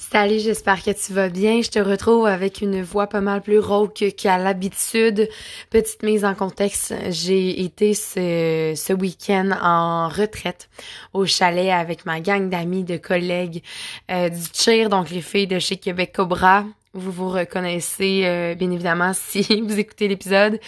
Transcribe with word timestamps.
Salut, 0.00 0.38
j'espère 0.38 0.80
que 0.84 0.92
tu 0.92 1.12
vas 1.12 1.28
bien. 1.28 1.60
Je 1.60 1.70
te 1.70 1.80
retrouve 1.80 2.26
avec 2.26 2.60
une 2.60 2.82
voix 2.82 3.08
pas 3.08 3.20
mal 3.20 3.42
plus 3.42 3.58
rauque 3.58 4.04
qu'à 4.16 4.38
l'habitude. 4.38 5.28
Petite 5.70 6.04
mise 6.04 6.24
en 6.24 6.36
contexte, 6.36 6.94
j'ai 7.10 7.64
été 7.64 7.94
ce, 7.94 8.74
ce 8.76 8.92
week-end 8.92 9.50
en 9.60 10.08
retraite 10.08 10.70
au 11.14 11.26
chalet 11.26 11.70
avec 11.70 12.06
ma 12.06 12.20
gang 12.20 12.48
d'amis, 12.48 12.84
de 12.84 12.96
collègues 12.96 13.64
euh, 14.08 14.28
du 14.28 14.40
cheer, 14.54 14.88
donc 14.88 15.10
les 15.10 15.20
filles 15.20 15.48
de 15.48 15.58
chez 15.58 15.78
Québec 15.78 16.12
Cobra. 16.14 16.64
Vous 16.94 17.10
vous 17.10 17.30
reconnaissez 17.30 18.22
euh, 18.24 18.54
bien 18.54 18.70
évidemment 18.70 19.10
si 19.14 19.60
vous 19.60 19.80
écoutez 19.80 20.06
l'épisode. 20.06 20.60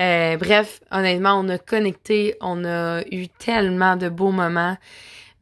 Euh, 0.00 0.38
bref, 0.38 0.80
honnêtement, 0.90 1.38
on 1.38 1.46
a 1.50 1.58
connecté, 1.58 2.36
on 2.40 2.64
a 2.64 3.02
eu 3.12 3.28
tellement 3.28 3.96
de 3.96 4.08
beaux 4.08 4.32
moments 4.32 4.78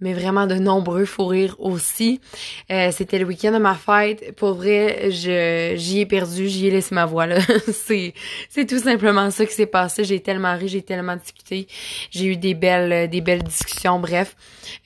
mais 0.01 0.13
vraiment 0.13 0.47
de 0.47 0.55
nombreux 0.55 1.05
fous 1.05 1.27
rires 1.27 1.57
aussi. 1.59 2.21
Euh, 2.71 2.91
c'était 2.93 3.19
le 3.19 3.25
week-end 3.25 3.53
de 3.53 3.59
ma 3.59 3.75
fête. 3.75 4.35
Pour 4.37 4.55
vrai, 4.55 5.11
je 5.11 5.75
j'y 5.77 6.01
ai 6.01 6.07
perdu, 6.07 6.48
j'y 6.48 6.66
ai 6.66 6.70
laissé 6.70 6.95
ma 6.95 7.07
voix 7.07 7.27
là. 7.27 7.39
c'est 7.73 8.15
c'est 8.48 8.67
tout 8.67 8.79
simplement 8.79 9.30
ça 9.30 9.47
qui 9.47 9.55
s'est 9.55 9.67
passé. 9.67 10.05
J'ai 10.05 10.20
tellement 10.20 10.56
ri, 10.56 10.69
j'ai 10.69 10.83
tellement 10.83 11.17
discuté, 11.17 11.67
j'ai 12.11 12.27
eu 12.27 12.37
des 12.37 12.55
belles 12.55 13.09
des 13.09 13.20
belles 13.20 13.43
discussions. 13.43 13.98
Bref, 13.98 14.37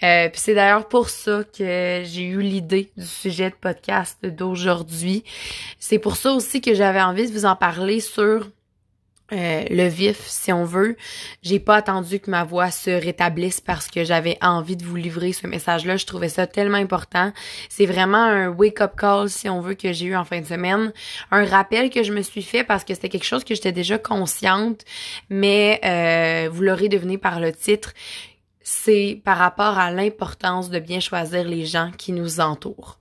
euh, 0.03 0.29
puis 0.29 0.41
c'est 0.41 0.55
d'ailleurs 0.55 0.89
pour 0.89 1.09
ça 1.09 1.43
que 1.57 2.03
j'ai 2.05 2.25
eu 2.25 2.41
l'idée 2.41 2.91
du 2.97 3.07
sujet 3.07 3.51
de 3.51 3.57
podcast 3.61 4.19
d'aujourd'hui. 4.25 5.25
C'est 5.79 5.99
pour 5.99 6.17
ça 6.17 6.33
aussi 6.33 6.61
que 6.61 6.75
j'avais 6.75 7.03
envie 7.03 7.29
de 7.29 7.33
vous 7.33 7.47
en 7.47 7.57
parler 7.57 8.01
sur 8.01 8.47
euh, 9.33 9.65
le 9.71 9.87
vif, 9.89 10.27
si 10.27 10.53
on 10.53 10.65
veut. 10.65 10.97
J'ai 11.43 11.61
pas 11.61 11.77
attendu 11.77 12.19
que 12.21 12.31
ma 12.31 12.45
voix 12.45 12.71
se 12.71 12.91
rétablisse 12.91 13.61
parce 13.61 13.89
que 13.89 14.05
j'avais 14.05 14.39
envie 14.43 14.77
de 14.77 14.85
vous 14.85 14.97
livrer 14.97 15.33
ce 15.33 15.47
message-là. 15.47 15.97
Je 15.97 16.07
trouvais 16.07 16.29
ça 16.29 16.47
tellement 16.47 16.79
important. 16.79 17.33
C'est 17.69 17.87
vraiment 17.87 18.25
un 18.25 18.49
wake-up 18.49 18.93
call, 18.97 19.29
si 19.29 19.49
on 19.49 19.61
veut, 19.61 19.75
que 19.75 19.93
j'ai 19.93 20.07
eu 20.07 20.17
en 20.17 20.25
fin 20.25 20.41
de 20.41 20.47
semaine. 20.47 20.93
Un 21.31 21.45
rappel 21.45 21.91
que 21.91 22.03
je 22.03 22.13
me 22.13 22.23
suis 22.23 22.43
fait 22.43 22.65
parce 22.65 22.85
que 22.85 22.95
c'était 22.95 23.09
quelque 23.09 23.25
chose 23.25 23.45
que 23.45 23.55
j'étais 23.55 23.73
déjà 23.73 23.99
consciente, 23.99 24.85
mais 25.29 25.81
euh, 25.85 26.49
vous 26.51 26.63
l'aurez 26.63 26.89
deviné 26.89 27.19
par 27.19 27.41
le 27.41 27.53
titre. 27.53 27.93
C'est 28.63 29.21
par 29.25 29.39
rapport 29.39 29.79
à 29.79 29.91
l'importance 29.91 30.71
de 30.71 30.79
bien 30.79 31.01
choisir 31.01 31.45
les 31.45 31.67
gens 31.67 31.91
qui 31.97 32.13
nous 32.13 32.41
entourent. 32.41 32.99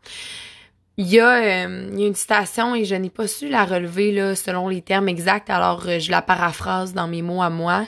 Il 1.01 1.07
y, 1.07 1.21
a, 1.21 1.65
euh, 1.65 1.89
il 1.93 2.01
y 2.01 2.03
a 2.03 2.07
une 2.07 2.13
citation 2.13 2.75
et 2.75 2.83
je 2.83 2.93
n'ai 2.93 3.09
pas 3.09 3.25
su 3.25 3.47
la 3.47 3.63
relever 3.63 4.11
là, 4.11 4.35
selon 4.35 4.67
les 4.67 4.81
termes 4.81 5.07
exacts, 5.07 5.49
alors 5.49 5.87
euh, 5.87 5.97
je 5.97 6.11
la 6.11 6.21
paraphrase 6.21 6.93
dans 6.93 7.07
mes 7.07 7.21
mots 7.21 7.41
à 7.41 7.49
moi, 7.49 7.87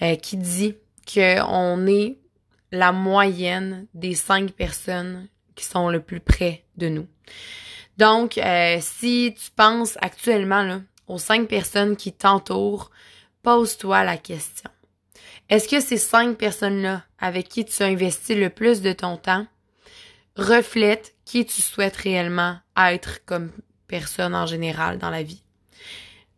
euh, 0.00 0.14
qui 0.14 0.36
dit 0.36 0.76
qu'on 1.12 1.88
est 1.88 2.18
la 2.70 2.92
moyenne 2.92 3.88
des 3.94 4.14
cinq 4.14 4.52
personnes 4.52 5.26
qui 5.56 5.64
sont 5.64 5.88
le 5.88 5.98
plus 5.98 6.20
près 6.20 6.62
de 6.76 6.88
nous. 6.88 7.08
Donc, 7.98 8.38
si 8.80 9.34
tu 9.36 9.50
penses 9.56 9.98
actuellement 10.00 10.82
aux 11.08 11.18
cinq 11.18 11.48
personnes 11.48 11.96
qui 11.96 12.12
t'entourent, 12.12 12.92
pose-toi 13.42 14.04
la 14.04 14.18
question. 14.18 14.70
Est-ce 15.48 15.68
que 15.68 15.80
ces 15.80 15.96
cinq 15.96 16.36
personnes-là 16.36 17.02
avec 17.18 17.48
qui 17.48 17.64
tu 17.64 17.82
as 17.82 17.86
investi 17.86 18.36
le 18.36 18.50
plus 18.50 18.82
de 18.82 18.92
ton 18.92 19.16
temps 19.16 19.46
reflètent 20.36 21.14
qui 21.24 21.44
tu 21.44 21.62
souhaites 21.62 21.96
réellement 21.96 22.58
être 22.76 23.24
comme 23.24 23.50
personne 23.88 24.34
en 24.34 24.46
général 24.46 24.98
dans 24.98 25.10
la 25.10 25.22
vie? 25.22 25.42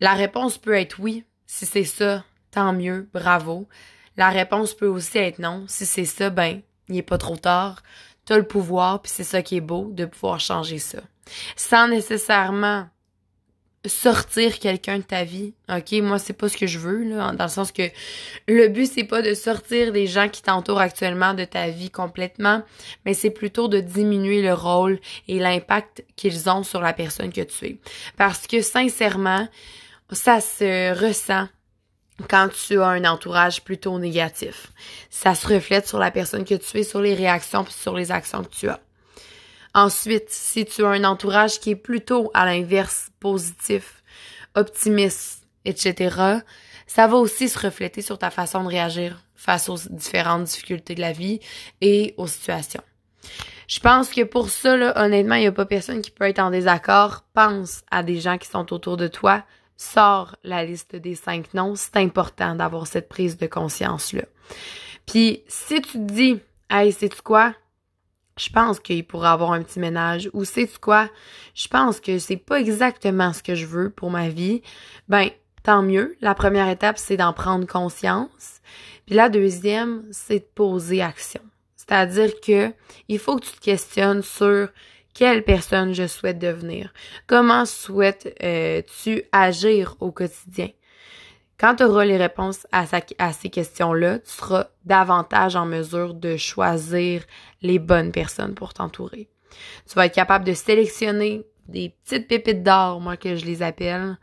La 0.01 0.15
réponse 0.15 0.59
peut 0.59 0.75
être 0.75 1.01
oui. 1.01 1.25
Si 1.47 1.67
c'est 1.67 1.85
ça, 1.85 2.25
tant 2.51 2.73
mieux, 2.73 3.09
bravo. 3.13 3.69
La 4.17 4.31
réponse 4.31 4.75
peut 4.75 4.87
aussi 4.87 5.19
être 5.19 5.39
non. 5.39 5.65
Si 5.69 5.87
c'est 5.87 6.05
ça, 6.05 6.31
ben, 6.31 6.61
il 6.89 6.97
n'est 6.97 7.03
pas 7.03 7.19
trop 7.19 7.37
tard. 7.37 7.83
Tu 8.27 8.33
as 8.33 8.39
le 8.39 8.47
pouvoir, 8.47 9.03
puis 9.03 9.13
c'est 9.15 9.25
ça 9.25 9.43
qui 9.43 9.57
est 9.57 9.63
beau, 9.63 9.91
de 9.93 10.05
pouvoir 10.05 10.41
changer 10.41 10.79
ça. 10.79 10.99
Sans 11.57 11.89
nécessairement 11.89 12.89
sortir 13.87 14.59
quelqu'un 14.59 14.99
de 14.99 15.03
ta 15.03 15.25
vie. 15.25 15.55
OK, 15.69 15.93
moi 16.03 16.19
c'est 16.19 16.33
pas 16.33 16.49
ce 16.49 16.57
que 16.57 16.67
je 16.67 16.79
veux 16.79 17.05
là, 17.05 17.33
dans 17.33 17.45
le 17.45 17.51
sens 17.51 17.73
que 17.73 17.83
le 18.49 18.69
but 18.69 18.87
c'est 18.87 19.05
pas 19.05 19.23
de 19.23 19.35
sortir 19.35 19.93
les 19.93 20.07
gens 20.07 20.29
qui 20.29 20.43
t'entourent 20.43 20.81
actuellement 20.81 21.35
de 21.35 21.45
ta 21.45 21.69
vie 21.69 21.91
complètement, 21.91 22.63
mais 23.05 23.15
c'est 23.15 23.31
plutôt 23.31 23.69
de 23.69 23.81
diminuer 23.81 24.43
le 24.43 24.53
rôle 24.53 24.99
et 25.29 25.39
l'impact 25.39 26.05
qu'ils 26.17 26.51
ont 26.51 26.65
sur 26.65 26.81
la 26.81 26.93
personne 26.93 27.33
que 27.33 27.43
tu 27.43 27.67
es. 27.67 27.79
Parce 28.17 28.47
que 28.47 28.63
sincèrement, 28.63 29.49
ça 30.11 30.41
se 30.41 30.93
ressent 30.99 31.47
quand 32.29 32.49
tu 32.49 32.81
as 32.81 32.87
un 32.89 33.05
entourage 33.05 33.63
plutôt 33.63 33.99
négatif. 33.99 34.73
Ça 35.09 35.35
se 35.35 35.47
reflète 35.47 35.87
sur 35.87 35.99
la 35.99 36.11
personne 36.11 36.45
que 36.45 36.55
tu 36.55 36.79
es, 36.79 36.83
sur 36.83 37.01
les 37.01 37.15
réactions 37.15 37.63
puis 37.63 37.75
sur 37.75 37.95
les 37.95 38.11
actions 38.11 38.43
que 38.43 38.51
tu 38.51 38.69
as. 38.69 38.81
Ensuite, 39.79 40.29
si 40.29 40.65
tu 40.65 40.85
as 40.85 40.89
un 40.89 41.05
entourage 41.05 41.61
qui 41.61 41.71
est 41.71 41.77
plutôt 41.77 42.33
à 42.35 42.45
l'inverse, 42.45 43.11
positif, 43.21 44.03
optimiste, 44.57 45.47
etc., 45.65 46.41
ça 46.89 47.07
va 47.07 47.17
aussi 47.17 47.49
se 47.49 47.61
refléter 47.61 48.03
sur 48.03 48.19
ta 48.19 48.31
façon 48.31 48.65
de 48.65 48.69
réagir 48.69 49.23
face 49.37 49.69
aux 49.69 49.79
différentes 49.91 50.43
difficultés 50.43 50.97
de 50.97 51.01
la 51.01 51.13
vie 51.13 51.39
et 51.81 52.13
aux 52.17 52.27
situations. 52.27 52.83
Je 53.69 53.79
pense 53.79 54.09
que 54.11 54.25
pour 54.25 54.51
ça, 54.51 54.77
là, 54.77 55.01
honnêtement, 55.01 55.37
il 55.37 55.43
n'y 55.43 55.47
a 55.47 55.53
pas 55.53 55.65
personne 55.65 56.03
qui 56.03 56.11
peut 56.11 56.25
être 56.25 56.41
en 56.41 56.51
désaccord. 56.51 57.23
Pense 57.33 57.83
à 57.89 58.03
des 58.03 58.19
gens 58.19 58.37
qui 58.37 58.49
sont 58.49 58.73
autour 58.73 58.97
de 58.97 59.07
toi. 59.07 59.45
Sors 59.77 60.35
la 60.43 60.65
liste 60.65 60.97
des 60.97 61.15
cinq 61.15 61.55
noms. 61.55 61.77
C'est 61.77 61.99
important 61.99 62.57
d'avoir 62.57 62.89
cette 62.89 63.09
prise 63.09 63.37
de 63.37 63.47
conscience-là. 63.47 64.25
Puis, 65.07 65.45
si 65.47 65.81
tu 65.83 65.93
te 65.93 65.99
dis, 65.99 66.41
hey, 66.69 66.91
sais-tu 66.91 67.23
quoi? 67.23 67.55
Je 68.39 68.51
pense 68.51 68.81
qu'il 68.81 69.07
pourrait 69.07 69.29
avoir 69.29 69.53
un 69.53 69.63
petit 69.63 69.81
ménage. 69.81 70.31
Ou 70.33 70.45
c'est 70.45 70.69
quoi? 70.81 71.09
Je 71.55 71.69
pense 71.69 72.01
que 72.01 72.19
c'est 72.19 72.37
pas 72.37 72.61
exactement 72.61 73.33
ce 73.33 73.43
que 73.43 73.55
je 73.55 73.67
veux 73.67 73.91
pour 73.91 74.11
ma 74.11 74.29
vie. 74.29 74.63
Ben 75.09 75.29
tant 75.63 75.83
mieux. 75.83 76.17
La 76.21 76.35
première 76.35 76.69
étape 76.69 76.99
c'est 76.99 77.17
d'en 77.17 77.33
prendre 77.33 77.67
conscience. 77.67 78.61
Puis 79.07 79.15
la 79.15 79.29
deuxième 79.29 80.05
c'est 80.11 80.41
de 80.41 80.49
poser 80.55 81.03
action. 81.03 81.41
C'est-à-dire 81.77 82.33
que 82.41 82.73
il 83.09 83.19
faut 83.19 83.37
que 83.37 83.47
tu 83.47 83.53
te 83.53 83.65
questionnes 83.65 84.23
sur 84.23 84.69
quelle 85.15 85.43
personne 85.43 85.95
je 85.95 86.07
souhaite 86.07 86.39
devenir. 86.39 86.93
Comment 87.27 87.65
souhaites-tu 87.65 89.11
euh, 89.11 89.23
agir 89.33 89.97
au 90.01 90.13
quotidien? 90.13 90.69
Quand 91.59 91.77
tu 91.77 91.85
auras 91.85 92.05
les 92.05 92.17
réponses 92.17 92.67
à, 92.73 92.87
ces 92.87 93.51
questions-là, 93.51 94.21
tu 94.21 94.31
seras 94.31 94.69
davantage 94.85 95.57
en 95.57 95.67
mesure 95.67 96.15
de 96.15 96.37
choisir 96.37 97.25
les 97.63 97.79
bonnes 97.79 98.13
personnes 98.13 98.55
pour 98.55 98.75
t'entourer. 98.75 99.29
Tu 99.89 99.95
vas 99.95 100.07
être 100.07 100.15
capable 100.15 100.45
de 100.45 100.55
sélectionner 100.55 101.45
des 101.67 101.95
petites 102.05 102.29
pépites 102.29 102.63
d'or, 102.63 103.01
moi 103.01 103.17
que 103.17 103.35
je 103.35 103.45
les 103.45 103.63
appelle, 103.63 104.19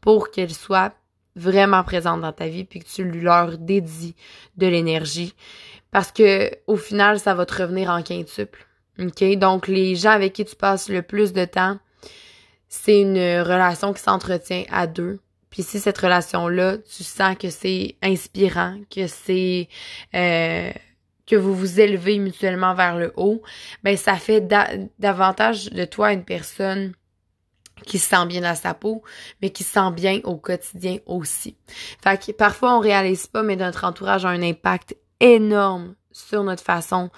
pour 0.00 0.30
qu'elles 0.30 0.52
soient 0.52 0.92
vraiment 1.36 1.84
présentes 1.84 2.22
dans 2.22 2.32
ta 2.32 2.48
vie 2.48 2.64
puis 2.64 2.80
que 2.80 2.88
tu 2.88 3.04
leur 3.04 3.56
dédies 3.56 4.16
de 4.56 4.66
l'énergie 4.66 5.34
parce 5.92 6.10
que 6.10 6.50
au 6.66 6.76
final 6.76 7.20
ça 7.20 7.34
va 7.34 7.46
te 7.46 7.62
revenir 7.62 7.88
en 7.90 8.02
quintuple. 8.02 8.66
OK? 8.98 9.24
Donc 9.38 9.68
les 9.68 9.94
gens 9.94 10.10
avec 10.10 10.32
qui 10.32 10.44
tu 10.44 10.56
passes 10.56 10.88
le 10.88 11.02
plus 11.02 11.32
de 11.32 11.44
temps, 11.44 11.78
c'est 12.68 13.00
une 13.00 13.16
relation 13.16 13.92
qui 13.92 14.02
s'entretient 14.02 14.64
à 14.70 14.86
deux 14.86 15.20
puis 15.50 15.62
si 15.62 15.80
cette 15.80 15.98
relation-là, 15.98 16.78
tu 16.78 17.02
sens 17.02 17.36
que 17.36 17.50
c'est 17.50 17.96
inspirant, 18.02 18.78
que 18.88 19.06
c'est 19.08 19.68
euh, 20.14 20.70
que 21.26 21.36
vous 21.36 21.54
vous 21.54 21.80
élevez 21.80 22.18
mutuellement 22.18 22.74
vers 22.74 22.96
le 22.96 23.12
haut, 23.16 23.42
ben 23.82 23.96
ça 23.96 24.14
fait 24.14 24.40
davantage 24.98 25.70
de 25.70 25.84
toi 25.84 26.12
une 26.12 26.24
personne 26.24 26.92
qui 27.86 27.98
se 27.98 28.08
sent 28.08 28.26
bien 28.26 28.42
dans 28.42 28.54
sa 28.54 28.74
peau, 28.74 29.02
mais 29.40 29.50
qui 29.50 29.64
se 29.64 29.72
sent 29.72 29.90
bien 29.92 30.20
au 30.24 30.36
quotidien 30.36 30.98
aussi. 31.06 31.56
Fait 32.02 32.20
que 32.20 32.32
parfois 32.32 32.76
on 32.76 32.80
réalise 32.80 33.26
pas, 33.26 33.42
mais 33.42 33.56
notre 33.56 33.84
entourage 33.84 34.24
a 34.24 34.28
un 34.28 34.42
impact 34.42 34.96
énorme 35.20 35.94
sur 36.12 36.42
notre 36.42 36.62
façon 36.62 37.10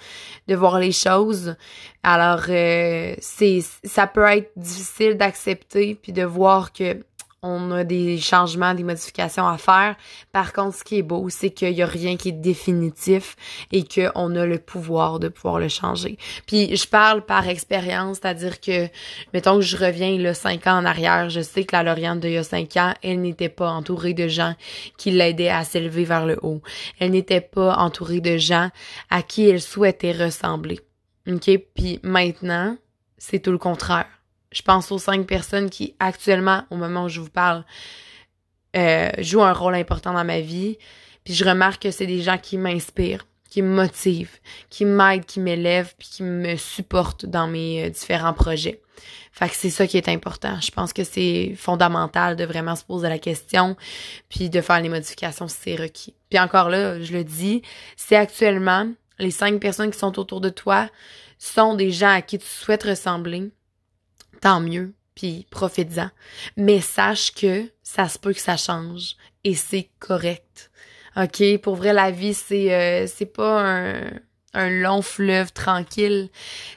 de 0.47 0.55
voir 0.55 0.79
les 0.79 0.91
choses. 0.91 1.55
Alors 2.03 2.43
euh, 2.49 3.15
c'est 3.19 3.61
ça 3.83 4.07
peut 4.07 4.25
être 4.25 4.51
difficile 4.55 5.17
d'accepter 5.17 5.95
puis 5.95 6.13
de 6.13 6.23
voir 6.23 6.71
que 6.71 7.03
on 7.43 7.71
a 7.71 7.83
des 7.83 8.17
changements, 8.17 8.73
des 8.73 8.83
modifications 8.83 9.45
à 9.47 9.57
faire. 9.57 9.95
Par 10.31 10.53
contre, 10.53 10.77
ce 10.77 10.83
qui 10.83 10.97
est 10.97 11.03
beau, 11.03 11.29
c'est 11.29 11.49
qu'il 11.49 11.73
y 11.73 11.83
a 11.83 11.85
rien 11.85 12.15
qui 12.15 12.29
est 12.29 12.31
définitif 12.31 13.35
et 13.71 13.83
qu'on 13.83 14.35
a 14.35 14.45
le 14.45 14.57
pouvoir 14.57 15.19
de 15.19 15.27
pouvoir 15.27 15.59
le 15.59 15.67
changer. 15.67 16.17
Puis 16.47 16.75
je 16.75 16.87
parle 16.87 17.25
par 17.25 17.47
expérience, 17.47 18.19
c'est-à-dire 18.21 18.61
que, 18.61 18.87
mettons 19.33 19.55
que 19.57 19.61
je 19.61 19.77
reviens 19.77 20.17
là 20.17 20.33
cinq 20.33 20.67
ans 20.67 20.77
en 20.77 20.85
arrière, 20.85 21.29
je 21.29 21.41
sais 21.41 21.65
que 21.65 21.75
la 21.75 21.83
Lauriane 21.83 22.19
d'il 22.19 22.31
y 22.31 22.37
a 22.37 22.43
cinq 22.43 22.77
ans, 22.77 22.93
elle 23.03 23.21
n'était 23.21 23.49
pas 23.49 23.69
entourée 23.69 24.13
de 24.13 24.29
gens 24.29 24.55
qui 24.97 25.11
l'aidaient 25.11 25.49
à 25.49 25.65
s'élever 25.65 26.05
vers 26.05 26.25
le 26.25 26.39
haut. 26.41 26.61
Elle 26.99 27.11
n'était 27.11 27.41
pas 27.41 27.75
entourée 27.75 28.21
de 28.21 28.37
gens 28.37 28.69
à 29.09 29.21
qui 29.21 29.49
elle 29.49 29.61
souhaitait 29.61 30.13
ressembler. 30.13 30.79
OK? 31.27 31.49
Puis 31.75 31.99
maintenant, 32.03 32.77
c'est 33.17 33.39
tout 33.39 33.51
le 33.51 33.57
contraire 33.57 34.07
je 34.53 34.61
pense 34.61 34.91
aux 34.91 34.99
cinq 34.99 35.27
personnes 35.27 35.69
qui, 35.69 35.95
actuellement, 35.99 36.63
au 36.69 36.75
moment 36.75 37.05
où 37.05 37.09
je 37.09 37.19
vous 37.19 37.29
parle, 37.29 37.65
euh, 38.75 39.09
jouent 39.19 39.43
un 39.43 39.53
rôle 39.53 39.75
important 39.75 40.13
dans 40.13 40.23
ma 40.23 40.39
vie. 40.39 40.77
Puis 41.23 41.33
je 41.33 41.45
remarque 41.45 41.83
que 41.83 41.91
c'est 41.91 42.07
des 42.07 42.21
gens 42.21 42.37
qui 42.37 42.57
m'inspirent, 42.57 43.25
qui 43.49 43.61
me 43.61 43.73
motive, 43.73 44.31
qui 44.69 44.85
m'aide, 44.85 45.25
qui 45.25 45.39
m'élève, 45.39 45.93
puis 45.97 46.07
qui 46.09 46.23
me 46.23 46.55
supporte 46.55 47.25
dans 47.25 47.47
mes 47.47 47.85
euh, 47.85 47.89
différents 47.89 48.33
projets. 48.33 48.81
Fait 49.31 49.49
que 49.49 49.55
c'est 49.55 49.69
ça 49.71 49.87
qui 49.87 49.97
est 49.97 50.09
important. 50.09 50.59
Je 50.61 50.69
pense 50.69 50.93
que 50.93 51.03
c'est 51.03 51.55
fondamental 51.57 52.35
de 52.35 52.45
vraiment 52.45 52.75
se 52.75 52.83
poser 52.83 53.09
la 53.09 53.19
question, 53.19 53.75
puis 54.29 54.49
de 54.49 54.61
faire 54.61 54.79
les 54.79 54.89
modifications 54.89 55.47
si 55.47 55.57
c'est 55.59 55.75
requis. 55.75 56.13
Puis 56.29 56.39
encore 56.39 56.69
là, 56.69 57.01
je 57.01 57.13
le 57.13 57.23
dis, 57.23 57.63
c'est 57.95 58.15
actuellement 58.15 58.87
les 59.19 59.31
cinq 59.31 59.59
personnes 59.59 59.91
qui 59.91 59.99
sont 59.99 60.19
autour 60.19 60.41
de 60.41 60.49
toi 60.49 60.89
sont 61.37 61.75
des 61.75 61.91
gens 61.91 62.09
à 62.13 62.21
qui 62.21 62.37
tu 62.39 62.45
souhaites 62.45 62.83
ressembler, 62.83 63.51
tant 64.43 64.59
mieux, 64.59 64.93
puis 65.15 65.47
profite-en. 65.49 66.09
Mais 66.57 66.81
sache 66.81 67.33
que 67.33 67.71
ça 67.81 68.09
se 68.09 68.19
peut 68.19 68.33
que 68.33 68.41
ça 68.41 68.57
change 68.57 69.15
et 69.45 69.55
c'est 69.55 69.89
correct. 69.99 70.69
OK, 71.15 71.57
pour 71.61 71.75
vrai 71.75 71.93
la 71.93 72.11
vie 72.11 72.33
c'est 72.33 72.73
euh, 72.73 73.07
c'est 73.07 73.25
pas 73.25 73.61
un 73.61 74.01
un 74.53 74.69
long 74.69 75.01
fleuve 75.01 75.51
tranquille. 75.51 76.29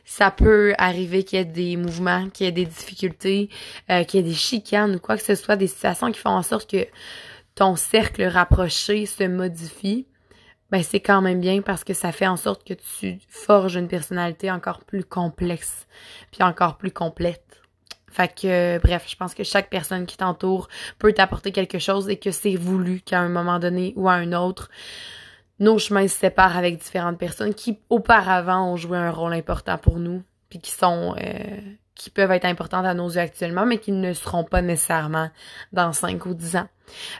Ça 0.04 0.30
peut 0.30 0.74
arriver 0.78 1.24
qu'il 1.24 1.38
y 1.38 1.42
ait 1.42 1.44
des 1.44 1.76
mouvements, 1.76 2.30
qu'il 2.30 2.46
y 2.46 2.48
ait 2.48 2.52
des 2.52 2.64
difficultés, 2.64 3.50
euh, 3.90 4.04
qu'il 4.04 4.20
y 4.20 4.22
ait 4.22 4.26
des 4.26 4.34
chicanes 4.34 4.94
ou 4.94 4.98
quoi 4.98 5.16
que 5.16 5.22
ce 5.22 5.34
soit, 5.34 5.56
des 5.56 5.66
situations 5.66 6.10
qui 6.10 6.20
font 6.20 6.30
en 6.30 6.42
sorte 6.42 6.70
que 6.70 6.86
ton 7.54 7.76
cercle 7.76 8.22
rapproché 8.22 9.06
se 9.06 9.24
modifie 9.24 10.06
ben 10.70 10.82
c'est 10.82 11.00
quand 11.00 11.22
même 11.22 11.40
bien 11.40 11.62
parce 11.62 11.84
que 11.84 11.94
ça 11.94 12.12
fait 12.12 12.26
en 12.26 12.36
sorte 12.36 12.66
que 12.66 12.74
tu 12.74 13.20
forges 13.28 13.76
une 13.76 13.88
personnalité 13.88 14.50
encore 14.50 14.84
plus 14.84 15.04
complexe, 15.04 15.86
puis 16.32 16.42
encore 16.42 16.76
plus 16.76 16.90
complète. 16.90 17.42
Fait 18.10 18.28
que, 18.34 18.78
bref, 18.78 19.04
je 19.08 19.16
pense 19.16 19.34
que 19.34 19.44
chaque 19.44 19.68
personne 19.68 20.06
qui 20.06 20.16
t'entoure 20.16 20.68
peut 20.98 21.12
t'apporter 21.12 21.52
quelque 21.52 21.78
chose 21.78 22.08
et 22.08 22.16
que 22.16 22.30
c'est 22.30 22.56
voulu 22.56 23.00
qu'à 23.00 23.20
un 23.20 23.28
moment 23.28 23.58
donné 23.58 23.92
ou 23.96 24.08
à 24.08 24.14
un 24.14 24.32
autre, 24.32 24.70
nos 25.58 25.78
chemins 25.78 26.08
se 26.08 26.16
séparent 26.16 26.56
avec 26.56 26.78
différentes 26.78 27.18
personnes 27.18 27.54
qui 27.54 27.78
auparavant 27.90 28.72
ont 28.72 28.76
joué 28.76 28.96
un 28.96 29.10
rôle 29.10 29.34
important 29.34 29.76
pour 29.78 29.98
nous, 29.98 30.22
puis 30.48 30.60
qui 30.60 30.70
sont 30.70 31.14
euh, 31.22 31.60
qui 31.96 32.10
peuvent 32.10 32.31
être 32.31 32.44
importantes 32.44 32.87
à 32.87 32.94
nos 32.94 33.08
yeux 33.08 33.20
actuellement, 33.20 33.66
mais 33.66 33.78
qui 33.78 33.90
ne 33.90 34.12
seront 34.12 34.44
pas 34.44 34.62
nécessairement 34.62 35.31
dans 35.72 35.93
5 35.93 36.25
ou 36.26 36.34
10 36.34 36.56
ans. 36.56 36.69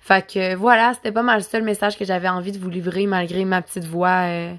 Fait 0.03 0.25
que 0.25 0.55
voilà, 0.55 0.93
c'était 0.95 1.13
pas 1.13 1.23
mal 1.23 1.39
le 1.39 1.43
seul 1.43 1.63
message 1.63 1.99
que 1.99 2.05
j'avais 2.05 2.29
envie 2.29 2.53
de 2.53 2.59
vous 2.59 2.71
livrer 2.71 3.07
malgré 3.07 3.45
ma 3.45 3.63
petite 3.63 3.85
voix 3.85 4.27
euh, 4.29 4.55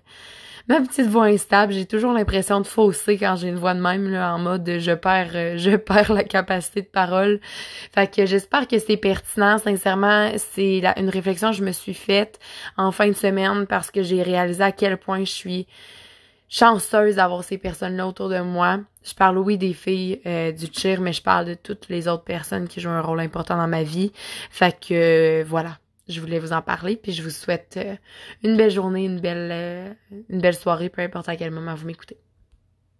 ma 0.67 0.81
petite 0.81 1.07
voix 1.07 1.25
instable. 1.25 1.71
J'ai 1.71 1.85
toujours 1.85 2.13
l'impression 2.13 2.59
de 2.59 2.67
fausser 2.67 3.17
quand 3.17 3.35
j'ai 3.37 3.47
une 3.47 3.55
voix 3.55 3.73
de 3.73 3.79
même 3.79 4.09
là, 4.09 4.33
en 4.33 4.39
mode 4.39 4.69
je 4.79 4.91
perds 4.91 5.31
euh, 5.35 5.57
je 5.57 5.75
perds 5.75 6.11
la 6.11 6.23
capacité 6.23 6.81
de 6.81 6.87
parole. 6.87 7.39
Fait 7.93 8.13
que 8.13 8.25
j'espère 8.25 8.67
que 8.67 8.79
c'est 8.79 8.97
pertinent. 8.97 9.57
Sincèrement, 9.59 10.31
c'est 10.37 10.81
une 10.97 11.09
réflexion 11.09 11.51
que 11.51 11.57
je 11.57 11.63
me 11.63 11.71
suis 11.71 11.93
faite 11.93 12.39
en 12.75 12.91
fin 12.91 13.07
de 13.07 13.13
semaine 13.13 13.65
parce 13.67 13.91
que 13.91 14.03
j'ai 14.03 14.23
réalisé 14.23 14.63
à 14.63 14.71
quel 14.71 14.97
point 14.97 15.19
je 15.19 15.31
suis 15.31 15.67
chanceuse 16.49 17.15
d'avoir 17.15 17.44
ces 17.44 17.57
personnes-là 17.57 18.07
autour 18.07 18.29
de 18.29 18.39
moi. 18.39 18.79
Je 19.03 19.13
parle 19.13 19.38
oui 19.38 19.57
des 19.57 19.73
filles 19.73 20.21
euh, 20.25 20.51
du 20.51 20.67
cheer, 20.71 20.99
mais 21.01 21.13
je 21.13 21.21
parle 21.21 21.45
de 21.45 21.53
toutes 21.53 21.89
les 21.89 22.07
autres 22.07 22.23
personnes 22.23 22.67
qui 22.67 22.79
jouent 22.79 22.89
un 22.89 23.01
rôle 23.01 23.19
important 23.19 23.57
dans 23.57 23.67
ma 23.67 23.83
vie. 23.83 24.11
Fait 24.49 24.77
que 24.79 25.44
voilà, 25.44 25.77
je 26.07 26.21
voulais 26.21 26.39
vous 26.39 26.53
en 26.53 26.61
parler, 26.61 26.95
puis 26.95 27.11
je 27.11 27.23
vous 27.23 27.29
souhaite 27.29 27.75
euh, 27.77 27.95
une 28.44 28.57
belle 28.57 28.71
journée, 28.71 29.05
une 29.05 29.19
belle, 29.19 29.49
euh, 29.51 29.94
une 30.29 30.41
belle 30.41 30.55
soirée, 30.55 30.89
peu 30.89 31.01
importe 31.01 31.29
à 31.29 31.35
quel 31.35 31.51
moment 31.51 31.75
vous 31.75 31.85
m'écoutez. 31.85 32.17